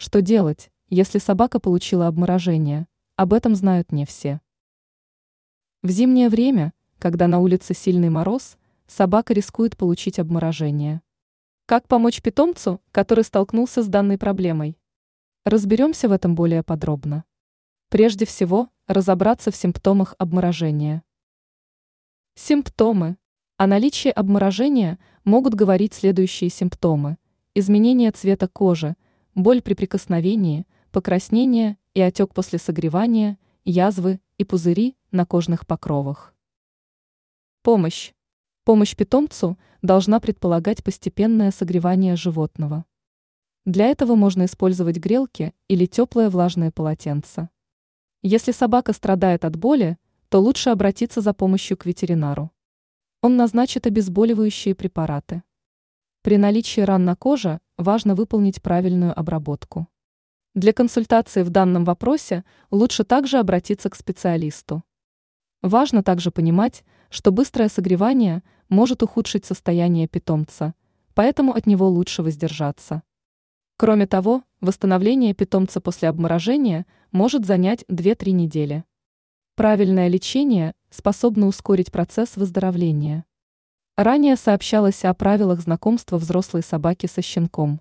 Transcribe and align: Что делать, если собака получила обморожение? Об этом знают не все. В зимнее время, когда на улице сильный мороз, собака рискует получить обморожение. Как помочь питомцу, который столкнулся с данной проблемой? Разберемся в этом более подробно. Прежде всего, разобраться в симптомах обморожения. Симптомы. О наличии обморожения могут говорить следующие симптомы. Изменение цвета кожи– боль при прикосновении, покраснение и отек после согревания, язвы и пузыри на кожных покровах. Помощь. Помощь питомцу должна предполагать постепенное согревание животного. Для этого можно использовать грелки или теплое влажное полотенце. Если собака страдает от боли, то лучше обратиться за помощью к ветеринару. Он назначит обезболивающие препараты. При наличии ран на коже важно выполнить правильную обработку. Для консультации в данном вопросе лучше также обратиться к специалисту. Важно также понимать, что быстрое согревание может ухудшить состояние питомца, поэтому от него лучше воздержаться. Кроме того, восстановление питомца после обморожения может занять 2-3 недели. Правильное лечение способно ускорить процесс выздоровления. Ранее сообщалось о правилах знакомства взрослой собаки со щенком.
Что 0.00 0.22
делать, 0.22 0.70
если 0.88 1.18
собака 1.18 1.58
получила 1.58 2.06
обморожение? 2.06 2.86
Об 3.16 3.32
этом 3.32 3.56
знают 3.56 3.90
не 3.90 4.06
все. 4.06 4.40
В 5.82 5.90
зимнее 5.90 6.28
время, 6.28 6.72
когда 7.00 7.26
на 7.26 7.40
улице 7.40 7.74
сильный 7.74 8.08
мороз, 8.08 8.58
собака 8.86 9.34
рискует 9.34 9.76
получить 9.76 10.20
обморожение. 10.20 11.02
Как 11.66 11.88
помочь 11.88 12.22
питомцу, 12.22 12.80
который 12.92 13.24
столкнулся 13.24 13.82
с 13.82 13.88
данной 13.88 14.18
проблемой? 14.18 14.78
Разберемся 15.44 16.08
в 16.08 16.12
этом 16.12 16.36
более 16.36 16.62
подробно. 16.62 17.24
Прежде 17.88 18.24
всего, 18.24 18.68
разобраться 18.86 19.50
в 19.50 19.56
симптомах 19.56 20.14
обморожения. 20.16 21.02
Симптомы. 22.36 23.16
О 23.56 23.66
наличии 23.66 24.10
обморожения 24.10 25.00
могут 25.24 25.54
говорить 25.54 25.92
следующие 25.92 26.50
симптомы. 26.50 27.18
Изменение 27.56 28.12
цвета 28.12 28.46
кожи– 28.46 28.94
боль 29.38 29.62
при 29.62 29.74
прикосновении, 29.74 30.66
покраснение 30.90 31.78
и 31.94 32.00
отек 32.00 32.34
после 32.34 32.58
согревания, 32.58 33.38
язвы 33.64 34.20
и 34.36 34.44
пузыри 34.44 34.96
на 35.12 35.24
кожных 35.24 35.64
покровах. 35.64 36.34
Помощь. 37.62 38.12
Помощь 38.64 38.96
питомцу 38.96 39.56
должна 39.80 40.18
предполагать 40.18 40.82
постепенное 40.82 41.52
согревание 41.52 42.16
животного. 42.16 42.84
Для 43.64 43.86
этого 43.86 44.16
можно 44.16 44.44
использовать 44.44 44.96
грелки 44.96 45.54
или 45.68 45.86
теплое 45.86 46.30
влажное 46.30 46.72
полотенце. 46.72 47.48
Если 48.22 48.50
собака 48.50 48.92
страдает 48.92 49.44
от 49.44 49.54
боли, 49.54 49.98
то 50.30 50.40
лучше 50.40 50.70
обратиться 50.70 51.20
за 51.20 51.32
помощью 51.32 51.76
к 51.76 51.86
ветеринару. 51.86 52.50
Он 53.22 53.36
назначит 53.36 53.86
обезболивающие 53.86 54.74
препараты. 54.74 55.44
При 56.22 56.38
наличии 56.38 56.80
ран 56.80 57.04
на 57.04 57.14
коже 57.14 57.60
важно 57.78 58.14
выполнить 58.14 58.60
правильную 58.60 59.18
обработку. 59.18 59.88
Для 60.54 60.72
консультации 60.72 61.42
в 61.42 61.50
данном 61.50 61.84
вопросе 61.84 62.44
лучше 62.70 63.04
также 63.04 63.38
обратиться 63.38 63.88
к 63.88 63.94
специалисту. 63.94 64.82
Важно 65.62 66.02
также 66.02 66.30
понимать, 66.30 66.84
что 67.10 67.32
быстрое 67.32 67.68
согревание 67.68 68.42
может 68.68 69.02
ухудшить 69.02 69.44
состояние 69.44 70.08
питомца, 70.08 70.74
поэтому 71.14 71.52
от 71.54 71.66
него 71.66 71.88
лучше 71.88 72.22
воздержаться. 72.22 73.02
Кроме 73.76 74.08
того, 74.08 74.42
восстановление 74.60 75.34
питомца 75.34 75.80
после 75.80 76.08
обморожения 76.08 76.84
может 77.12 77.46
занять 77.46 77.84
2-3 77.88 78.32
недели. 78.32 78.84
Правильное 79.54 80.08
лечение 80.08 80.74
способно 80.90 81.46
ускорить 81.46 81.92
процесс 81.92 82.36
выздоровления. 82.36 83.24
Ранее 83.98 84.36
сообщалось 84.36 85.04
о 85.04 85.12
правилах 85.12 85.60
знакомства 85.60 86.18
взрослой 86.18 86.62
собаки 86.62 87.06
со 87.06 87.20
щенком. 87.20 87.80